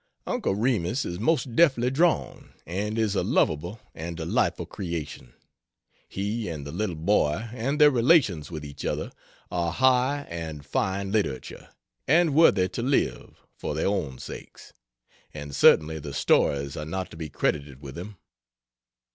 [0.25, 5.35] Uncle Remus is most deftly drawn, and is a lovable and delightful creation;
[6.09, 9.11] he, and the little boy, and their relations with each other,
[9.51, 11.69] are high and fine literature,
[12.07, 14.73] and worthy to live, for their own sakes;
[15.35, 18.17] and certainly the stories are not to be credited with them.